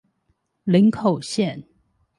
[0.63, 1.63] 林口線